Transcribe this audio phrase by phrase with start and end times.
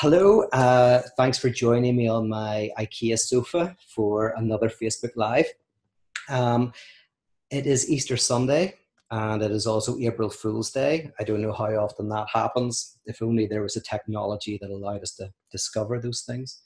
[0.00, 5.46] Hello, uh, thanks for joining me on my IKEA sofa for another Facebook Live.
[6.28, 6.74] Um,
[7.50, 8.74] it is Easter Sunday
[9.10, 11.10] and it is also April Fool's Day.
[11.18, 12.98] I don't know how often that happens.
[13.06, 16.60] If only there was a technology that allowed us to discover those things.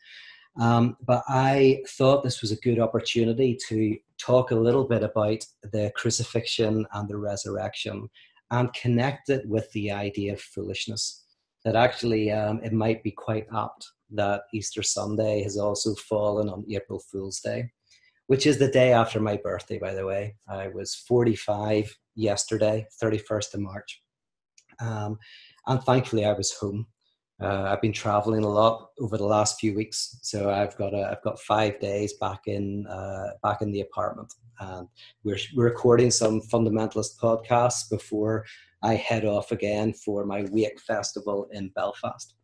[0.59, 5.45] Um, but I thought this was a good opportunity to talk a little bit about
[5.63, 8.11] the crucifixion and the resurrection
[8.51, 11.27] and connect it with the idea of foolishness
[11.65, 16.65] that actually um, it might be quite apt that Easter Sunday has also fallen on
[16.71, 17.71] April Fool's Day,
[18.27, 20.37] which is the day after my birthday, by the way.
[20.49, 24.03] I was 45 yesterday, 31st of March.
[24.81, 25.19] Um,
[25.67, 26.87] and thankfully, I was home.
[27.41, 31.11] Uh, I've been traveling a lot over the last few weeks, so I've got a,
[31.11, 34.87] I've got five days back in uh, back in the apartment, and
[35.25, 38.45] we're, we're recording some fundamentalist podcasts before
[38.83, 42.35] I head off again for my Wake Festival in Belfast.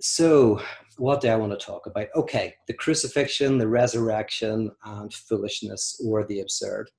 [0.00, 0.60] So,
[0.96, 2.08] what do I want to talk about?
[2.14, 6.90] Okay, the crucifixion, the resurrection, and foolishness or the absurd.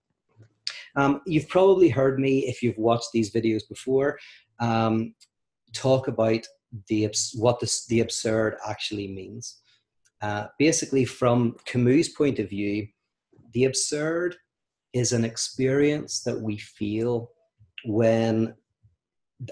[0.95, 4.17] Um, you've probably heard me, if you've watched these videos before,
[4.59, 5.13] um,
[5.73, 6.45] talk about
[6.87, 9.59] the what this, the absurd actually means.
[10.21, 12.87] Uh, basically, from Camus' point of view,
[13.53, 14.35] the absurd
[14.93, 17.31] is an experience that we feel
[17.85, 18.55] when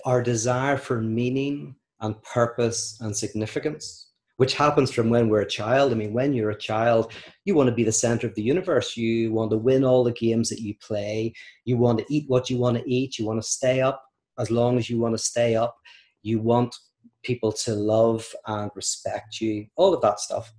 [0.06, 5.92] our desire for meaning and purpose and significance, which happens from when we're a child.
[5.92, 7.14] I mean, when you're a child,
[7.46, 8.98] you want to be the center of the universe.
[8.98, 11.34] You want to win all the games that you play.
[11.66, 13.20] You want to eat what you want to eat.
[13.20, 14.04] You want to stay up
[14.40, 15.76] as long as you want to stay up.
[16.24, 16.76] You want
[17.24, 20.52] people to love and respect you, all of that stuff.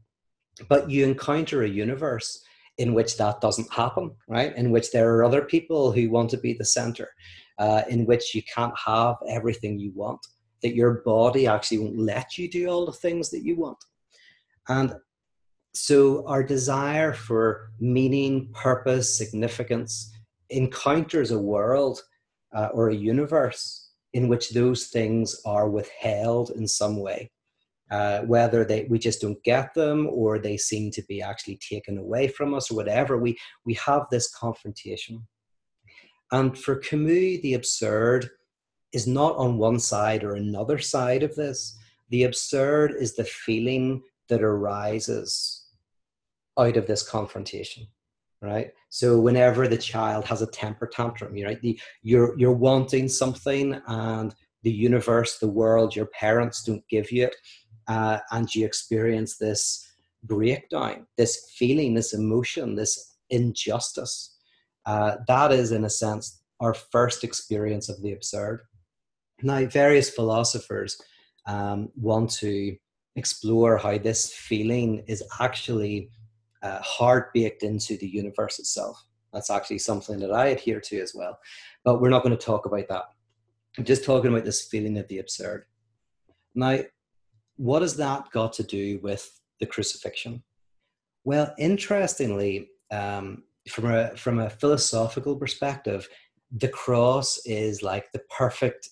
[0.68, 2.42] But you encounter a universe
[2.78, 4.54] in which that doesn't happen, right?
[4.56, 7.10] In which there are other people who want to be the center
[7.58, 10.26] uh, in which you can't have everything you want,
[10.62, 13.78] that your body actually won't let you do all the things that you want.
[14.68, 14.94] And
[15.74, 20.12] so our desire for meaning, purpose, significance
[20.50, 22.00] encounters a world
[22.54, 27.30] uh, or a universe in which those things are withheld in some way.
[27.90, 31.98] Uh, whether they we just don't get them or they seem to be actually taken
[31.98, 33.36] away from us or whatever we
[33.66, 35.22] we have this confrontation
[36.32, 38.30] and for Camus, the absurd
[38.92, 41.76] is not on one side or another side of this.
[42.10, 45.66] The absurd is the feeling that arises
[46.58, 47.86] out of this confrontation,
[48.40, 48.72] right?
[48.88, 54.34] So whenever the child has a temper tantrum, right, the, you're you're wanting something, and
[54.62, 57.36] the universe, the world, your parents don't give you it,
[57.88, 59.86] uh, and you experience this
[60.22, 64.33] breakdown, this feeling, this emotion, this injustice
[64.86, 68.62] uh, that is, in a sense, our first experience of the absurd.
[69.42, 71.00] Now, various philosophers
[71.46, 72.76] um, want to
[73.16, 76.10] explore how this feeling is actually
[76.62, 79.02] uh, hard baked into the universe itself.
[79.32, 81.38] That's actually something that I adhere to as well.
[81.84, 83.04] But we're not going to talk about that.
[83.76, 85.64] I'm just talking about this feeling of the absurd.
[86.54, 86.78] Now,
[87.56, 89.28] what has that got to do with
[89.60, 90.42] the crucifixion?
[91.24, 96.08] Well, interestingly, um, from a from a philosophical perspective,
[96.50, 98.90] the cross is like the perfect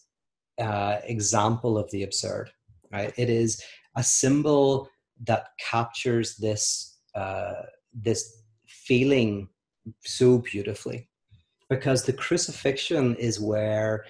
[0.60, 2.50] uh, example of the absurd.
[2.92, 3.12] Right?
[3.16, 3.62] It is
[3.96, 4.88] a symbol
[5.24, 7.62] that captures this uh,
[7.94, 9.48] this feeling
[10.04, 11.08] so beautifully,
[11.68, 14.04] because the crucifixion is where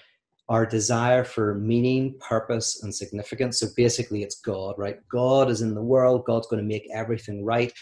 [0.49, 3.61] our desire for meaning, purpose, and significance.
[3.61, 4.99] So basically, it's God, right?
[5.09, 6.25] God is in the world.
[6.25, 7.73] God's going to make everything right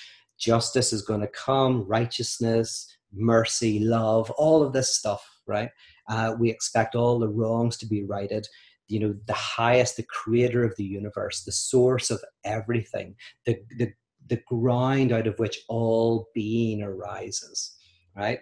[0.40, 5.70] justice is going to come, righteousness, mercy, love, all of this stuff, right?
[6.08, 8.46] Uh, we expect all the wrongs to be righted.
[8.88, 13.14] You know, the highest, the creator of the universe, the source of everything,
[13.46, 13.92] the, the,
[14.28, 17.76] the ground out of which all being arises,
[18.16, 18.40] right,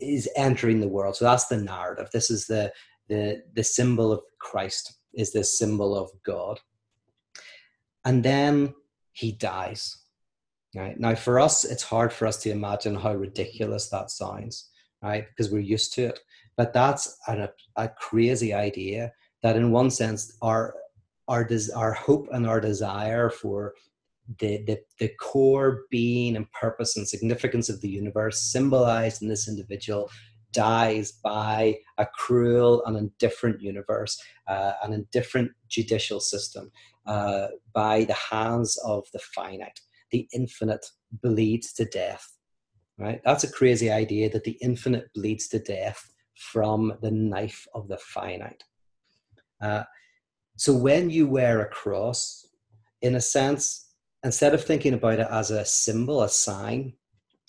[0.00, 1.16] is entering the world.
[1.16, 2.08] So that's the narrative.
[2.12, 2.72] This is the,
[3.08, 6.60] the, the symbol of Christ, is this symbol of God.
[8.04, 8.74] And then
[9.12, 10.01] he dies
[10.74, 14.70] Right now, for us, it's hard for us to imagine how ridiculous that sounds,
[15.02, 15.26] right?
[15.28, 16.20] Because we're used to it.
[16.56, 20.74] But that's a, a crazy idea that, in one sense, our
[21.28, 23.74] our des- our hope and our desire for
[24.38, 29.48] the, the the core being and purpose and significance of the universe, symbolized in this
[29.48, 30.10] individual,
[30.52, 36.72] dies by a cruel and indifferent universe, uh, an indifferent judicial system,
[37.04, 39.80] uh, by the hands of the finite
[40.12, 42.26] the infinite bleeds to death.
[42.98, 43.20] Right?
[43.24, 47.98] That's a crazy idea that the infinite bleeds to death from the knife of the
[47.98, 48.62] finite.
[49.60, 49.84] Uh,
[50.56, 52.46] so when you wear a cross,
[53.00, 53.88] in a sense,
[54.24, 56.92] instead of thinking about it as a symbol, a sign,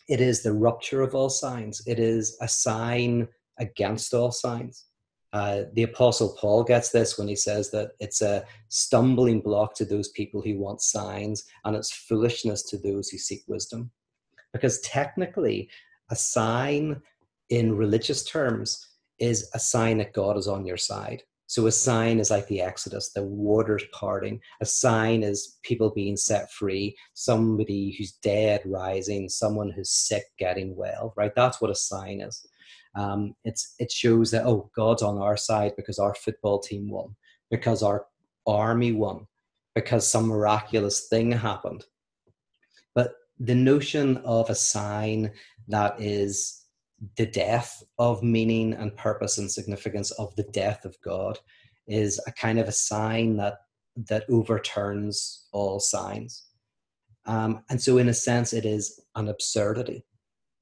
[0.10, 1.82] it is the rupture of all signs.
[1.86, 3.28] It is a sign
[3.60, 4.86] against all signs.
[5.34, 9.86] Uh, the Apostle Paul gets this when he says that it's a stumbling block to
[9.86, 13.90] those people who want signs and it's foolishness to those who seek wisdom.
[14.54, 15.70] Because technically,
[16.12, 17.02] a sign
[17.50, 18.88] in religious terms
[19.18, 21.24] is a sign that God is on your side.
[21.48, 24.40] So a sign is like the Exodus, the waters parting.
[24.62, 30.76] A sign is people being set free, somebody who's dead rising, someone who's sick getting
[30.76, 31.34] well, right?
[31.36, 32.46] That's what a sign is.
[32.96, 37.16] Um, it's it shows that oh, God's on our side because our football team won,
[37.50, 38.06] because our
[38.46, 39.28] army won,
[39.76, 41.86] because some miraculous thing happened.
[42.94, 45.32] But the notion of a sign
[45.68, 46.64] that is
[47.18, 51.40] the death of meaning and purpose and significance of the death of God
[51.88, 53.56] is a kind of a sign that
[53.96, 56.46] that overturns all signs.
[57.26, 60.06] Um, and so, in a sense, it is an absurdity.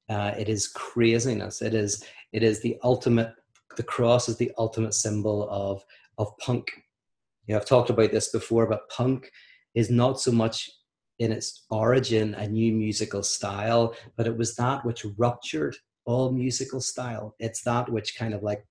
[0.08, 1.62] Uh, it is craziness.
[1.62, 3.34] It is it is the ultimate.
[3.76, 5.84] The cross is the ultimate symbol of
[6.18, 6.70] of punk.
[7.46, 9.30] You know, I've talked about this before, but punk
[9.74, 10.70] is not so much
[11.18, 16.80] in its origin a new musical style, but it was that which ruptured all musical
[16.80, 17.34] style.
[17.38, 18.66] It's that which kind of like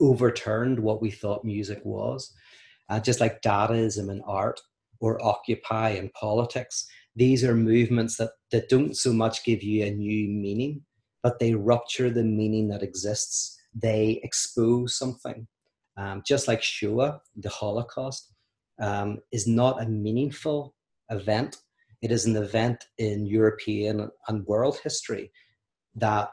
[0.00, 2.32] overturned what we thought music was.
[2.88, 4.60] Uh, just like Dadaism in art
[5.00, 9.90] or Occupy in politics, these are movements that, that don't so much give you a
[9.90, 10.82] new meaning,
[11.22, 13.58] but they rupture the meaning that exists.
[13.74, 15.46] They expose something.
[15.96, 18.32] Um, just like Shoah, the Holocaust,
[18.80, 20.74] um, is not a meaningful
[21.10, 21.58] event.
[22.00, 25.30] It is an event in European and world history
[25.94, 26.30] that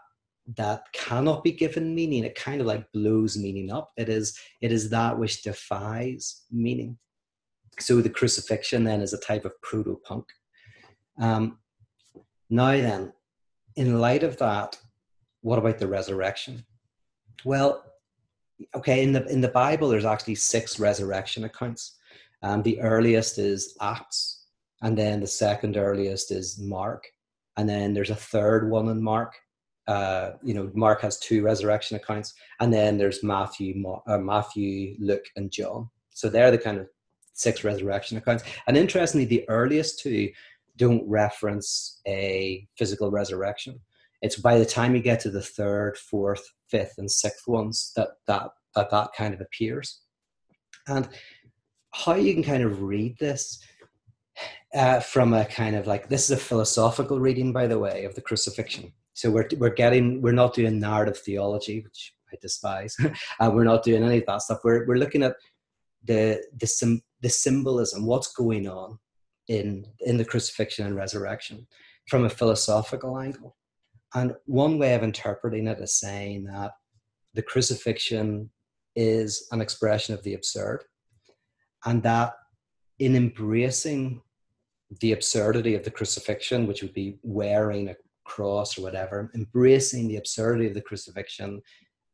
[0.56, 4.72] that cannot be given meaning it kind of like blows meaning up it is it
[4.72, 6.98] is that which defies meaning
[7.80, 10.25] so the crucifixion then is a type of proto-punk
[11.19, 11.57] um,
[12.50, 13.13] now then
[13.75, 14.77] in light of that
[15.42, 16.66] what about the resurrection
[17.45, 17.83] well
[18.75, 21.98] okay in the in the bible there's actually six resurrection accounts
[22.42, 24.45] um, the earliest is acts
[24.81, 27.06] and then the second earliest is mark
[27.57, 29.36] and then there's a third one in mark
[29.89, 35.25] uh, you know, Mark has two resurrection accounts, and then there's Matthew, uh, Matthew, Luke,
[35.36, 35.89] and John.
[36.12, 36.88] So they're the kind of
[37.33, 38.44] six resurrection accounts.
[38.68, 40.30] And interestingly, the earliest two
[40.80, 43.80] don't reference a physical resurrection.
[44.22, 48.10] It's by the time you get to the third, fourth, fifth, and sixth ones that
[48.28, 50.02] that that, that kind of appears.
[50.88, 51.08] And
[51.92, 53.62] how you can kind of read this
[54.74, 58.16] uh, from a kind of like this is a philosophical reading, by the way, of
[58.16, 58.94] the crucifixion.
[59.14, 62.96] So we're we're getting we're not doing narrative theology, which I despise.
[63.40, 64.60] uh, we're not doing any of that stuff.
[64.64, 65.36] We're we're looking at
[66.04, 69.00] the the sim, the symbolism, what's going on
[69.50, 71.68] in in the crucifixion and resurrection
[72.07, 73.57] from a philosophical angle.
[74.16, 76.72] And one way of interpreting it is saying that
[77.34, 78.50] the crucifixion
[78.96, 80.84] is an expression of the absurd,
[81.86, 82.34] and that
[82.98, 84.22] in embracing
[85.01, 90.18] the absurdity of the crucifixion, which would be wearing a cross or whatever, embracing the
[90.18, 91.62] absurdity of the crucifixion,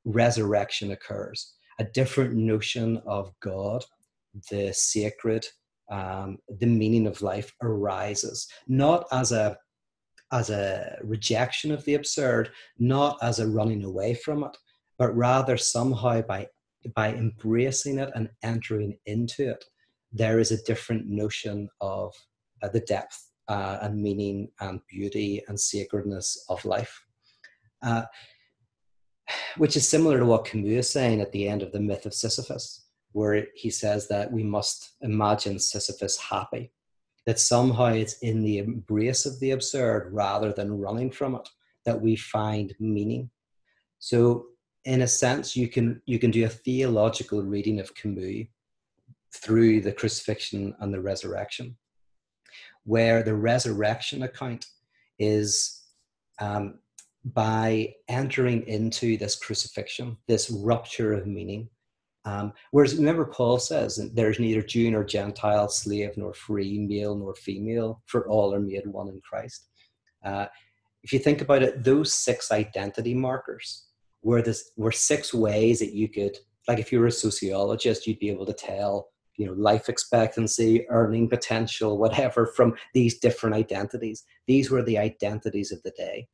[0.03, 1.53] resurrection occurs.
[1.79, 3.83] A different notion of God,
[4.49, 5.47] the sacred,
[5.89, 9.57] um, the meaning of life arises, not as a
[10.31, 12.49] as a rejection of the absurd,
[12.79, 14.57] not as a running away from it,
[14.97, 16.47] but rather somehow by
[16.95, 19.65] by embracing it and entering into it,
[20.11, 22.13] there is a different notion of
[22.61, 27.03] uh, the depth uh, and meaning and beauty and sacredness of life.
[27.81, 28.03] Uh,
[29.57, 32.13] which is similar to what Camus is saying at the end of the myth of
[32.13, 32.84] Sisyphus,
[33.15, 36.71] where he says that we must imagine Sisyphus happy,
[37.25, 41.47] that somehow it's in the embrace of the absurd rather than running from it
[41.85, 43.29] that we find meaning.
[43.99, 44.47] So,
[44.83, 48.47] in a sense, you can you can do a theological reading of Camus
[49.33, 51.77] through the crucifixion and the resurrection
[52.85, 54.67] where the resurrection account
[55.19, 55.81] is
[56.39, 56.79] um,
[57.25, 61.67] by entering into this crucifixion, this rupture of meaning.
[62.25, 67.35] Um, whereas remember, Paul says there's neither Jew nor Gentile, slave nor free, male nor
[67.35, 69.67] female, for all are made one in Christ.
[70.23, 70.47] Uh,
[71.03, 73.85] if you think about it, those six identity markers
[74.23, 76.35] were this were six ways that you could,
[76.67, 80.85] like, if you were a sociologist, you'd be able to tell you know life expectancy
[80.89, 86.27] earning potential whatever from these different identities these were the identities of the day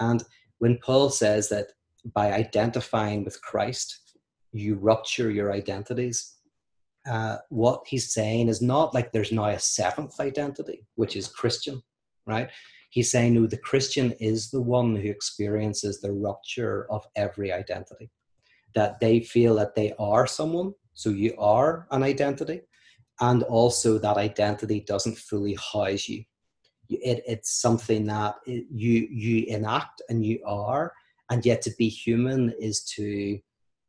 [0.00, 0.22] and
[0.58, 1.72] when paul says that
[2.14, 4.05] by identifying with christ
[4.58, 6.36] you rupture your identities
[7.06, 11.82] uh, what he's saying is not like there's now a seventh identity, which is Christian,
[12.26, 12.50] right?
[12.90, 18.10] He's saying, no, the Christian is the one who experiences the rupture of every identity.
[18.74, 22.62] That they feel that they are someone, so you are an identity,
[23.20, 26.24] and also that identity doesn't fully house you.
[26.88, 30.92] It, it's something that you you enact and you are,
[31.30, 33.38] and yet to be human is to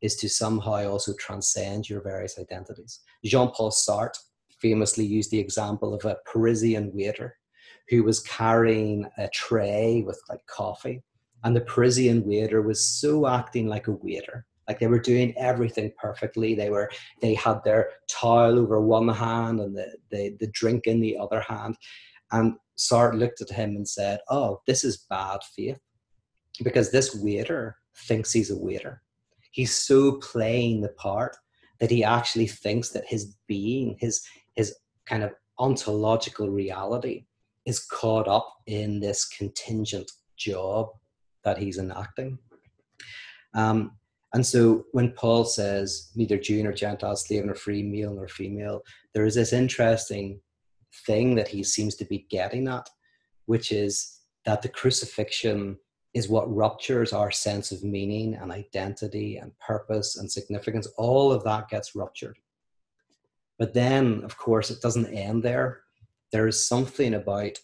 [0.01, 2.99] is to somehow also transcend your various identities.
[3.25, 4.19] Jean Paul Sartre
[4.59, 7.37] famously used the example of a Parisian waiter
[7.89, 11.03] who was carrying a tray with like coffee.
[11.43, 14.45] And the Parisian waiter was so acting like a waiter.
[14.67, 16.53] Like they were doing everything perfectly.
[16.53, 16.89] They were
[17.21, 21.39] they had their towel over one hand and the, the, the drink in the other
[21.41, 21.77] hand.
[22.31, 25.79] And Sartre looked at him and said, Oh, this is bad faith.
[26.63, 29.01] Because this waiter thinks he's a waiter
[29.51, 31.35] he's so playing the part
[31.79, 34.25] that he actually thinks that his being, his
[34.55, 34.75] his
[35.05, 37.25] kind of ontological reality,
[37.65, 40.89] is caught up in this contingent job
[41.43, 42.37] that he's enacting.
[43.53, 43.91] Um,
[44.33, 48.81] and so when Paul says neither Jew nor Gentile, slave nor free, male nor female,
[49.13, 50.41] there is this interesting
[51.05, 52.89] thing that he seems to be getting at,
[53.45, 55.77] which is that the crucifixion
[56.17, 60.87] is what ruptures our sense of meaning and identity and purpose and significance.
[60.97, 62.39] All of that gets ruptured.
[63.59, 65.81] But then, of course, it doesn't end there.
[66.31, 67.59] There is something about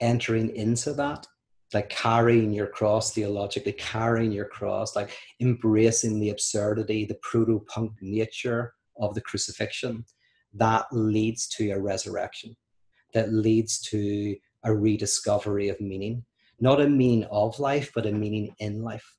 [0.00, 1.28] entering into that,
[1.72, 7.92] like carrying your cross theologically, carrying your cross, like embracing the absurdity, the proto punk
[8.00, 10.04] nature of the crucifixion
[10.54, 12.56] that leads to a resurrection,
[13.14, 16.24] that leads to a rediscovery of meaning
[16.60, 19.16] not a meaning of life, but a meaning in life.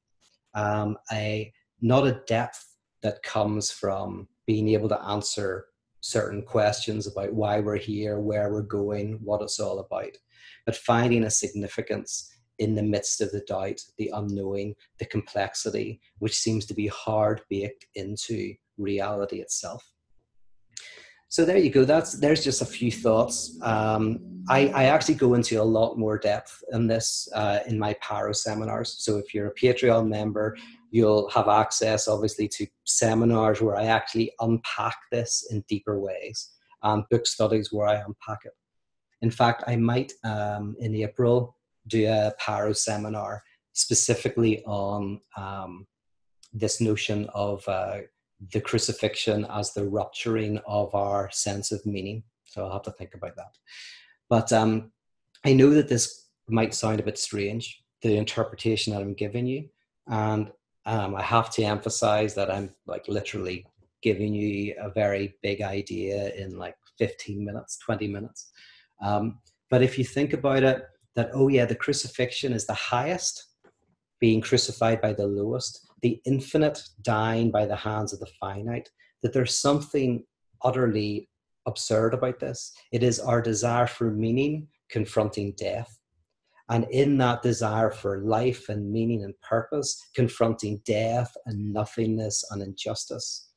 [0.54, 1.52] Um, a
[1.82, 2.66] not a depth
[3.04, 5.66] that comes from being able to answer
[6.02, 10.18] certain questions about why we're here, where we're going, what it's all about,
[10.66, 16.38] but finding a significance in the midst of the doubt, the unknowing, the complexity, which
[16.38, 19.84] seems to be hard baked into reality itself
[21.38, 21.86] so there you go.
[21.86, 23.60] That's there's just a few thoughts.
[23.62, 27.94] Um, I, I actually go into a lot more depth in this uh, in my
[28.02, 28.96] Pyro seminars.
[28.98, 30.58] So if you're a Patreon member,
[30.90, 37.04] you'll have access, obviously, to seminars where I actually unpack this in deeper ways, and
[37.12, 38.54] book studies where I unpack it.
[39.22, 45.86] In fact, I might um, in April do a Pyro seminar specifically on um,
[46.52, 48.00] this notion of uh,
[48.52, 52.24] the crucifixion as the rupturing of our sense of meaning.
[52.44, 53.58] So I'll have to think about that.
[54.30, 54.92] But um,
[55.46, 59.70] I know that this might sound a bit strange, the interpretation that I'm giving you.
[60.08, 60.52] And
[60.86, 63.66] um, I have to emphasize that I'm like literally
[64.02, 68.52] giving you a very big idea in like 15 minutes, 20 minutes.
[69.02, 69.40] Um,
[69.70, 70.84] but if you think about it,
[71.16, 73.44] that, oh yeah, the crucifixion is the highest,
[74.20, 78.90] being crucified by the lowest, the infinite dying by the hands of the finite,
[79.22, 80.24] that there's something
[80.64, 81.30] utterly
[81.66, 82.72] absurd about this.
[82.92, 85.98] It is our desire for meaning confronting death.
[86.70, 92.62] And in that desire for life and meaning and purpose, confronting death and nothingness and
[92.62, 93.50] injustice.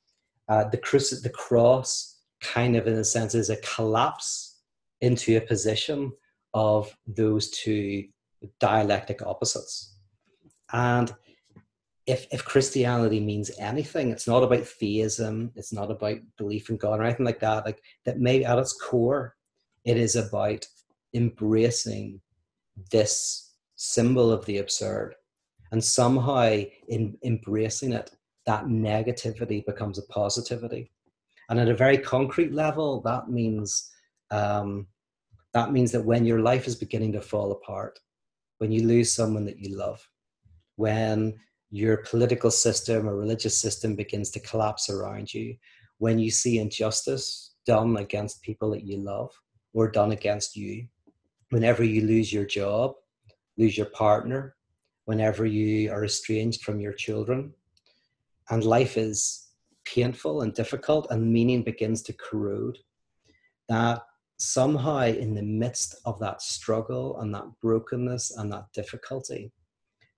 [0.48, 0.78] Uh, the,
[1.22, 4.60] the cross, kind of in a sense, is a collapse
[5.00, 6.12] into a position
[6.54, 8.04] of those two
[8.58, 9.96] dialectic opposites.
[10.72, 11.12] And
[12.10, 17.00] if if Christianity means anything, it's not about theism, it's not about belief in God
[17.00, 17.64] or anything like that.
[17.64, 19.36] Like that may at its core,
[19.84, 20.66] it is about
[21.14, 22.20] embracing
[22.90, 25.14] this symbol of the absurd.
[25.72, 28.10] And somehow in embracing it,
[28.46, 30.90] that negativity becomes a positivity.
[31.48, 33.90] And at a very concrete level, that means
[34.30, 34.86] um,
[35.52, 37.98] that means that when your life is beginning to fall apart,
[38.58, 40.06] when you lose someone that you love,
[40.76, 41.38] when
[41.70, 45.56] your political system or religious system begins to collapse around you,
[45.98, 49.30] when you see injustice done against people that you love
[49.72, 50.86] or done against you,
[51.50, 52.94] whenever you lose your job,
[53.56, 54.56] lose your partner,
[55.04, 57.52] whenever you are estranged from your children,
[58.50, 59.48] and life is
[59.84, 62.78] painful and difficult and meaning begins to corrode,
[63.68, 64.02] that
[64.38, 69.52] somehow in the midst of that struggle and that brokenness and that difficulty,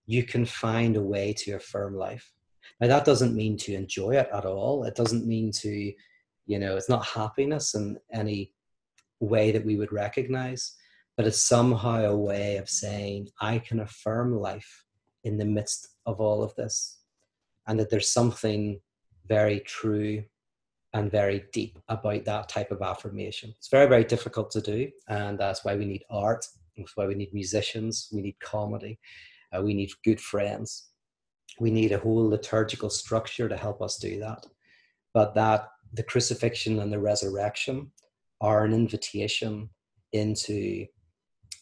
[0.06, 2.32] you can find a way to affirm life.
[2.80, 4.84] Now, that doesn't mean to enjoy it at all.
[4.84, 5.92] It doesn't mean to,
[6.46, 8.52] you know, it's not happiness in any
[9.20, 10.74] way that we would recognize,
[11.16, 14.84] but it's somehow a way of saying, I can affirm life
[15.24, 16.98] in the midst of all of this.
[17.68, 18.80] And that there's something
[19.28, 20.24] very true
[20.94, 23.54] and very deep about that type of affirmation.
[23.56, 26.44] It's very, very difficult to do, and that's why we need art.
[26.76, 28.08] That's why we need musicians.
[28.12, 28.98] We need comedy.
[29.52, 30.88] Uh, we need good friends.
[31.60, 34.46] We need a whole liturgical structure to help us do that.
[35.14, 37.92] But that the crucifixion and the resurrection
[38.40, 39.68] are an invitation
[40.12, 40.86] into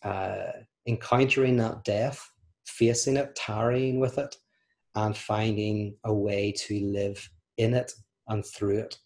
[0.03, 0.53] uh,
[0.87, 2.31] encountering that death,
[2.67, 4.37] facing it, tarrying with it,
[4.95, 7.29] and finding a way to live
[7.59, 7.93] in it
[8.29, 8.99] and through it,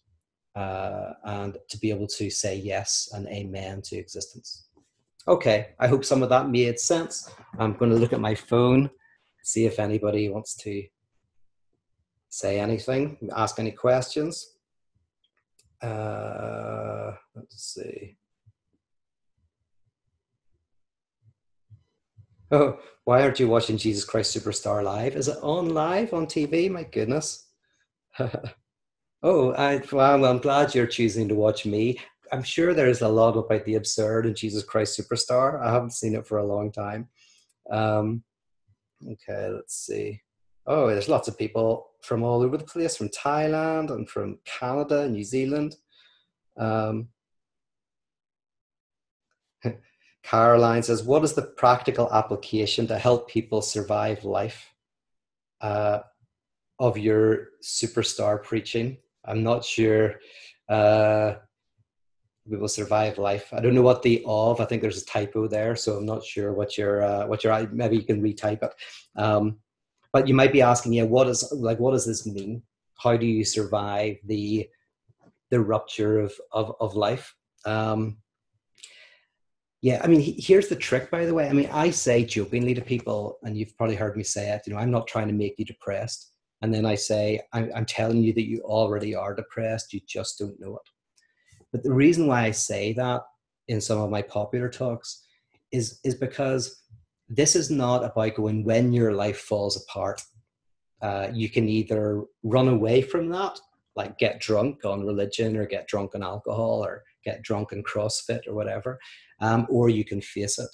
[0.55, 4.67] uh, and to be able to say yes and amen to existence.
[5.27, 7.33] Okay, I hope some of that made sense.
[7.57, 8.91] I'm going to look at my phone,
[9.43, 10.83] see if anybody wants to
[12.29, 14.57] say anything, ask any questions.
[15.81, 18.17] Uh, let's see.
[22.51, 25.15] Oh, why aren't you watching Jesus Christ Superstar live?
[25.15, 26.69] Is it on live on TV?
[26.69, 27.47] My goodness.
[29.23, 31.99] oh, I, well, I'm glad you're choosing to watch me.
[32.31, 35.61] I'm sure there's a lot about the absurd in Jesus Christ Superstar.
[35.61, 37.07] I haven't seen it for a long time.
[37.69, 38.23] Um,
[39.07, 40.21] okay, let's see.
[40.67, 45.07] Oh, there's lots of people from all over the place, from Thailand and from Canada
[45.07, 45.75] New Zealand.
[46.57, 47.09] Um,
[50.23, 54.73] Caroline says, What is the practical application to help people survive life
[55.61, 55.99] uh,
[56.79, 58.97] of your superstar preaching?
[59.23, 60.15] I'm not sure
[60.69, 61.35] uh,
[62.47, 63.51] we will survive life.
[63.51, 66.23] I don't know what the of, I think there's a typo there, so I'm not
[66.23, 68.73] sure what your, uh, what your, maybe you can retype it.
[69.15, 69.57] Um,
[70.13, 72.61] but you might be asking, yeah, what is, like, what does this mean?
[72.97, 74.69] How do you survive the,
[75.49, 77.35] the rupture of, of, of life?
[77.65, 78.17] Um,
[79.81, 81.49] yeah, I mean, here's the trick, by the way.
[81.49, 84.73] I mean, I say jokingly to people, and you've probably heard me say it, you
[84.73, 86.31] know, I'm not trying to make you depressed.
[86.61, 90.39] And then I say, I'm, I'm telling you that you already are depressed, you just
[90.39, 90.89] don't know it.
[91.75, 93.23] But the reason why I say that
[93.67, 95.25] in some of my popular talks
[95.73, 96.83] is, is because
[97.27, 100.21] this is not about going when your life falls apart.
[101.01, 103.59] Uh, you can either run away from that,
[103.97, 108.47] like get drunk on religion or get drunk on alcohol or get drunk in CrossFit
[108.47, 108.97] or whatever
[109.41, 110.69] um, or you can face it.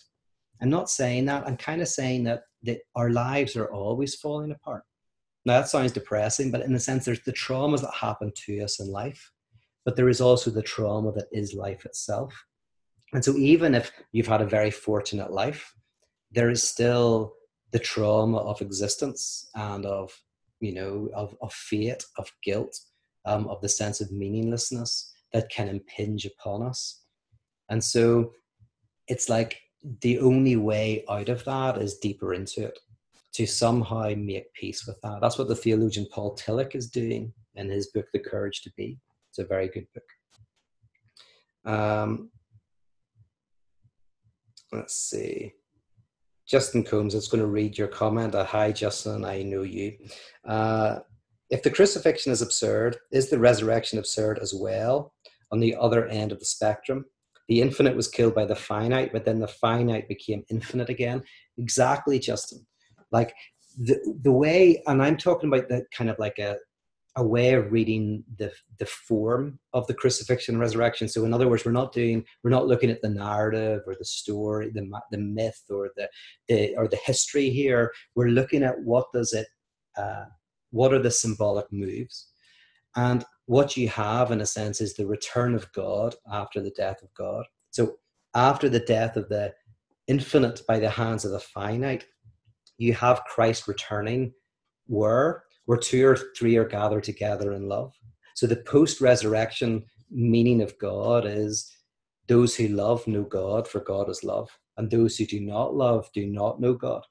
[0.62, 1.48] I'm not saying that.
[1.48, 4.84] I'm kind of saying that, that our lives are always falling apart.
[5.46, 8.80] Now, that sounds depressing, but in a sense, there's the traumas that happen to us
[8.80, 9.31] in life,
[9.86, 12.34] but there is also the trauma that is life itself.
[13.14, 15.74] And so, even if you've had a very fortunate life,
[16.32, 17.34] there is still
[17.72, 20.14] the trauma of existence and of,
[20.60, 22.78] you know, of, of fate, of guilt,
[23.26, 27.04] um, of the sense of meaninglessness that can impinge upon us.
[27.70, 28.32] And so,
[29.08, 29.60] it's like
[30.02, 32.80] the only way out of that is deeper into it
[33.34, 35.20] to somehow make peace with that.
[35.22, 39.00] That's what the theologian Paul Tillich is doing in his book, The Courage to Be.
[39.32, 41.74] It's a very good book.
[41.74, 42.32] Um,
[44.72, 45.54] let's see.
[46.48, 48.36] Justin Combs is going to read your comment.
[48.36, 49.94] Uh, Hi, Justin, I know you.
[50.46, 51.00] Uh,
[51.50, 55.14] if the crucifixion is absurd, is the resurrection absurd as well
[55.52, 57.06] on the other end of the spectrum?
[57.52, 61.22] the infinite was killed by the finite, but then the finite became infinite again.
[61.58, 62.66] Exactly, Justin.
[63.12, 63.34] Like
[63.78, 66.56] the the way, and I'm talking about the kind of like a
[67.18, 71.08] a way of reading the the form of the crucifixion and resurrection.
[71.08, 74.06] So, in other words, we're not doing we're not looking at the narrative or the
[74.06, 76.10] story, the the myth or the
[76.48, 77.92] the or the history here.
[78.16, 79.48] We're looking at what does it,
[79.98, 80.26] uh,
[80.72, 82.28] what are the symbolic moves,
[82.96, 87.02] and what you have, in a sense, is the return of God after the death
[87.04, 87.46] of God.
[87.72, 87.98] So,
[88.36, 89.54] after the death of the
[90.08, 92.06] infinite by the hands of the finite,
[92.78, 94.34] you have Christ returning
[94.88, 97.94] where where two or three are gathered together in love.
[98.36, 101.72] So the post-resurrection meaning of God is
[102.28, 106.10] those who love know God, for God is love, and those who do not love
[106.14, 107.06] do not know God.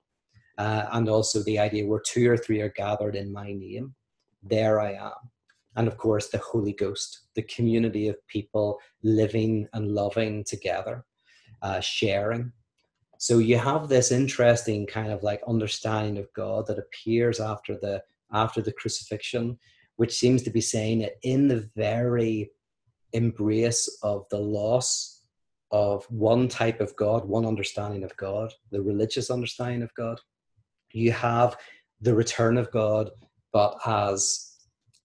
[0.59, 3.94] Uh, and also the idea where two or three are gathered in my name,
[4.42, 5.31] there I am
[5.77, 11.07] and of course the Holy Ghost, the community of people living and loving together,
[11.62, 12.53] uh, sharing.
[13.18, 18.03] So you have this interesting kind of like understanding of God that appears after the
[18.32, 19.58] after the crucifixion,
[19.96, 22.50] which seems to be saying that in the very
[23.12, 25.24] embrace of the loss
[25.72, 30.20] of one type of God, one understanding of God, the religious understanding of God,
[30.92, 31.56] you have
[32.00, 33.10] the return of God,
[33.52, 34.46] but as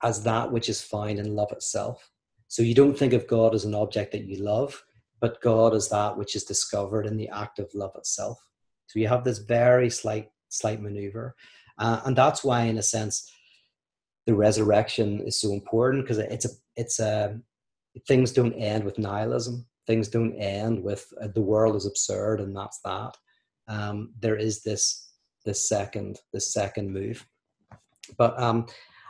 [0.04, 2.12] as that which is found in love itself.
[2.48, 4.84] So you don't think of God as an object that you love,
[5.20, 8.38] but God as that which is discovered in the act of love itself.
[8.88, 11.36] So you have this very slight, slight maneuver,
[11.78, 13.32] uh, and that's why, in a sense,
[14.26, 17.40] the resurrection is so important because it's a it's a
[18.08, 19.66] things don't end with nihilism.
[19.88, 23.16] Things don't end with uh, the world is absurd and that's that.
[23.68, 25.12] Um, there is this
[25.46, 27.26] this second this second move,
[28.18, 28.66] but um,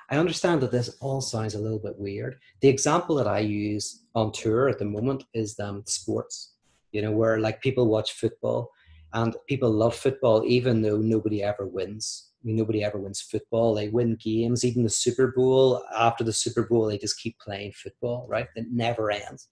[0.09, 2.39] I understand that this all sounds a little bit weird.
[2.61, 6.53] The example that I use on tour at the moment is um, sports.
[6.91, 8.71] You know, where like people watch football
[9.13, 12.31] and people love football even though nobody ever wins.
[12.45, 13.73] Mean, nobody ever wins football.
[13.73, 15.83] They win games, even the Super Bowl.
[15.97, 18.47] After the Super Bowl, they just keep playing football, right?
[18.55, 19.49] It never ends.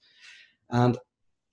[0.69, 0.97] And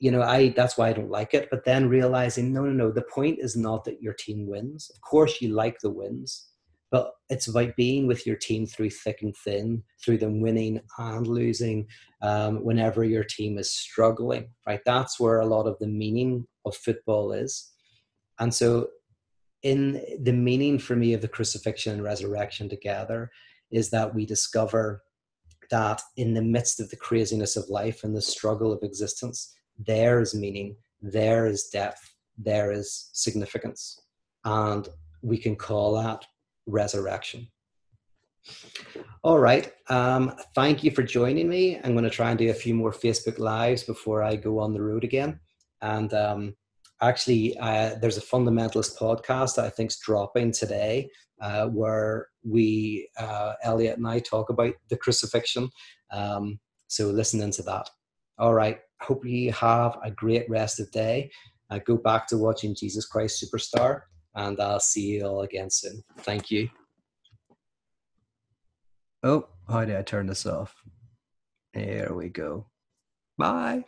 [0.01, 1.49] you know, I that's why I don't like it.
[1.51, 2.91] But then realizing, no, no, no.
[2.91, 4.91] The point is not that your team wins.
[4.95, 6.49] Of course, you like the wins,
[6.91, 11.27] but it's about being with your team through thick and thin, through them winning and
[11.27, 11.87] losing.
[12.23, 14.81] Um, whenever your team is struggling, right?
[14.85, 17.71] That's where a lot of the meaning of football is.
[18.39, 18.89] And so
[19.63, 23.31] in the meaning for me of the crucifixion and resurrection together
[23.71, 25.03] is that we discover
[25.71, 30.21] that in the midst of the craziness of life and the struggle of existence, there
[30.21, 34.01] is meaning, there is depth, there is significance.
[34.45, 34.89] And
[35.23, 36.25] we can call that
[36.67, 37.49] resurrection.
[39.23, 39.73] All right.
[39.89, 41.79] Um, thank you for joining me.
[41.85, 44.73] I'm going to try and do a few more Facebook Lives before I go on
[44.73, 45.39] the road again.
[45.83, 46.57] And um,
[47.03, 51.09] actually uh, there's a fundamentalist podcast that i think is dropping today
[51.41, 55.69] uh, where we uh, elliot and i talk about the crucifixion.
[56.13, 57.89] Um, so listen into that.
[58.39, 58.81] All right.
[59.01, 61.31] Hope you have a great rest of day.
[61.71, 64.03] Uh, go back to watching jesus christ superstar
[64.35, 66.03] and i'll see you all again soon.
[66.19, 66.69] Thank you.
[69.23, 70.83] Oh how do i turn this off?
[71.73, 72.67] Here we go.
[73.39, 73.85] Bye